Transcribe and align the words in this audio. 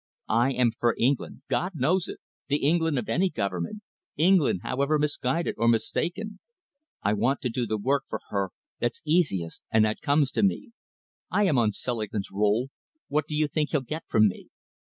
I 0.29 0.51
am 0.53 0.71
for 0.79 0.95
England 0.97 1.43
God 1.47 1.73
knows 1.75 2.07
it! 2.07 2.17
the 2.47 2.57
England 2.67 2.97
of 2.97 3.07
any 3.07 3.29
government, 3.29 3.83
England, 4.17 4.61
however 4.63 4.97
misguided 4.97 5.53
or 5.59 5.67
mistaken. 5.67 6.39
I 7.03 7.13
want 7.13 7.39
to 7.41 7.49
do 7.49 7.67
the 7.67 7.77
work 7.77 8.05
for 8.09 8.21
her 8.31 8.49
that's 8.79 9.03
easiest 9.05 9.61
and 9.71 9.85
that 9.85 10.01
comes 10.01 10.31
to 10.31 10.41
me. 10.41 10.71
I 11.29 11.43
am 11.43 11.59
on 11.59 11.71
Selingman's 11.71 12.31
roll. 12.31 12.69
What 13.09 13.27
do 13.27 13.35
you 13.35 13.45
think 13.47 13.69
he'll 13.73 13.81
get 13.81 14.05
from 14.09 14.27
me? 14.27 14.47